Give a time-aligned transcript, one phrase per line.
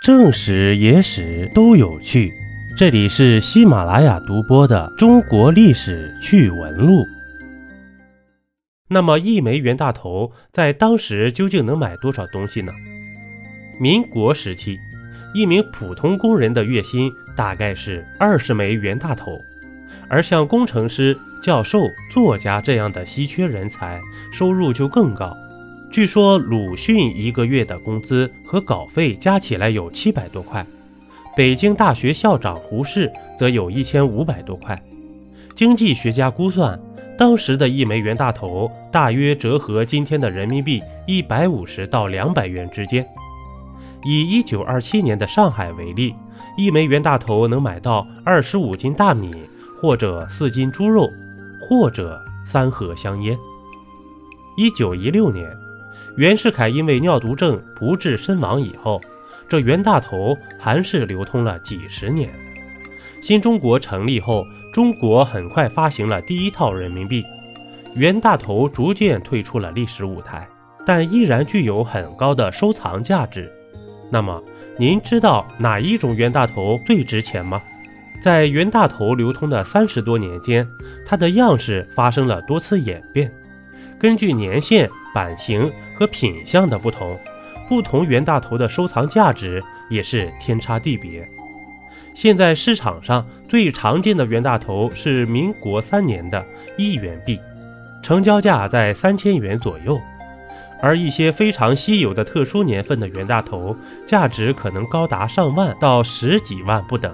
[0.00, 2.32] 正史、野史都有趣。
[2.76, 7.00] 这里是喜马拉雅独播的《中国历史趣闻录》。
[8.88, 12.72] 那么，一枚袁大头在当时究竟能买多少东西呢？
[13.80, 14.78] 民国时期，
[15.34, 19.36] 一名普通工人的月薪大概是二十枚袁大头，
[20.08, 21.82] 而像工程师、教授、
[22.14, 24.00] 作家这样的稀缺人才，
[24.32, 25.36] 收入就更高。
[25.90, 30.64] 据说鲁迅一个月的工资和稿费加起来有七百多块，
[31.34, 34.80] 北京大学校长胡适则有一千五百多块。
[35.54, 36.78] 经济学家估算，
[37.16, 43.04] 当时的一枚袁大头大约折合今天的人民币一百五十到两百元之间。
[44.04, 46.14] 以一九二七年的上海为例，
[46.58, 49.30] 一枚袁大头能买到二十五斤大米，
[49.80, 51.08] 或者四斤猪肉，
[51.66, 53.36] 或者三盒香烟。
[54.58, 55.44] 一九一六年。
[56.18, 59.00] 袁世凯因为尿毒症不治身亡以后，
[59.48, 62.28] 这袁大头还是流通了几十年。
[63.22, 67.24] 新中国成立后，中国很快发行了第一套人民币，
[67.94, 70.44] 袁大头逐渐退出了历史舞台，
[70.84, 73.48] 但依然具有很高的收藏价值。
[74.10, 74.42] 那么，
[74.76, 77.62] 您知道哪一种袁大头最值钱吗？
[78.20, 80.66] 在袁大头流通的三十多年间，
[81.06, 83.30] 它的样式发生了多次演变，
[84.00, 85.70] 根据年限、版型。
[85.98, 87.18] 和品相的不同，
[87.68, 89.60] 不同袁大头的收藏价值
[89.90, 91.28] 也是天差地别。
[92.14, 97.40] 现在市场上最常见的袁大头是民国三年的一元币，
[98.00, 100.00] 成交价在三千元左右。
[100.80, 103.76] 而一些非常稀有的特殊年份的袁大头，
[104.06, 107.12] 价值可能高达上万到十几万不等。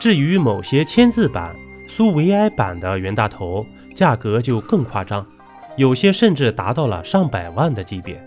[0.00, 1.54] 至于某些签字版、
[1.86, 5.26] 苏维埃版的袁大头，价格就更夸张。
[5.76, 8.22] 有些甚至达到了上百万的级别。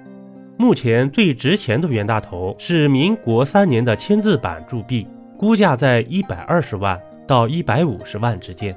[0.57, 5.05] 目前最值钱的袁大头是民国三年的签字版铸币，
[5.37, 8.75] 估价在一百二十万到一百五十万之间。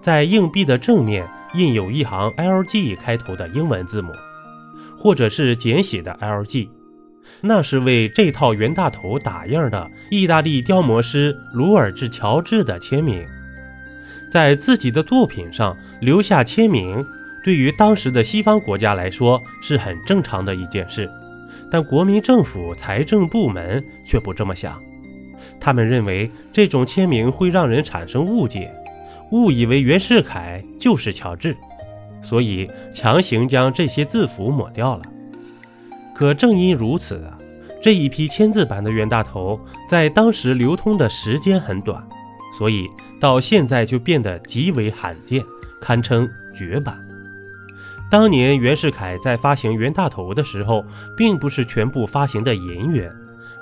[0.00, 4.12] 在硬币的正面印有一行 LG 开头的英文字母，
[4.98, 6.68] 或者是简写的 LG，
[7.40, 13.24] 那是为这套袁大头打印的意大利雕模师鲁尔治乔治的签名，
[14.28, 17.06] 在自己的作品上留下签名。
[17.44, 21.10] 对于当时的西方国家来说是很正常的一件事，
[21.70, 24.80] 但国民政府财政部门却不这么想。
[25.60, 28.72] 他们认为这种签名会让人产生误解，
[29.30, 31.56] 误以为袁世凯就是乔治，
[32.22, 35.02] 所以强行将这些字符抹掉了。
[36.14, 37.36] 可正因如此啊，
[37.82, 39.58] 这一批签字版的袁大头
[39.88, 42.06] 在当时流通的时间很短，
[42.56, 42.88] 所以
[43.20, 45.42] 到现在就变得极为罕见，
[45.80, 46.96] 堪称绝版。
[48.12, 50.84] 当年袁世凯在发行袁大头的时候，
[51.16, 53.10] 并不是全部发行的银元，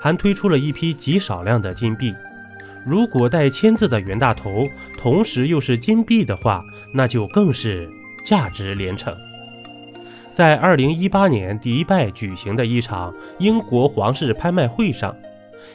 [0.00, 2.12] 还推出了一批极少量的金币。
[2.84, 4.66] 如果带签字的袁大头，
[4.98, 7.88] 同时又是金币的话，那就更是
[8.24, 9.16] 价值连城。
[10.32, 15.14] 在二零一八年迪拜举行的一场英国皇室拍卖会上，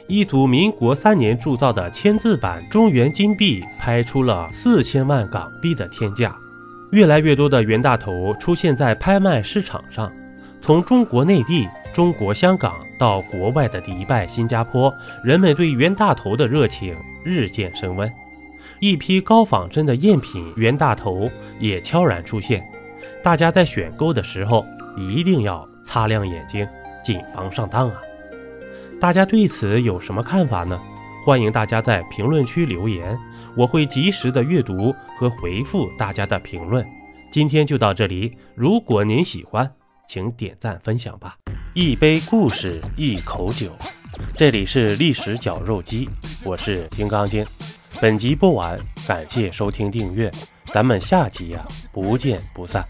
[0.06, 6.36] 一组民国三年铸造的签字版中原金币拍出了四千万港币的天价。
[6.92, 10.10] 越来越多的袁大头出现在拍卖市场上，
[10.62, 14.92] 从中国内地、中国香港到国外的迪拜、新加坡，
[15.24, 18.10] 人们对袁大头的热情日渐升温。
[18.80, 22.62] 一批高仿真的赝品袁大头也悄然出现，
[23.22, 24.64] 大家在选购的时候
[24.96, 26.66] 一定要擦亮眼睛，
[27.02, 27.96] 谨防上当啊！
[29.00, 30.80] 大家对此有什么看法呢？
[31.26, 33.18] 欢迎大家在评论区留言。
[33.56, 36.86] 我会及时的阅读和回复大家的评论。
[37.32, 39.68] 今天就到这里，如果您喜欢，
[40.06, 41.36] 请点赞分享吧。
[41.74, 43.72] 一杯故事，一口酒，
[44.36, 46.08] 这里是历史绞肉机，
[46.44, 47.44] 我是金刚经。
[48.00, 48.78] 本集播完，
[49.08, 50.30] 感谢收听订阅，
[50.66, 52.86] 咱们下集呀，不见不散。